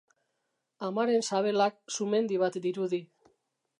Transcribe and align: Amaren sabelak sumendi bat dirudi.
Amaren 0.87 1.27
sabelak 1.27 1.77
sumendi 1.99 2.41
bat 2.45 2.59
dirudi. 2.65 3.05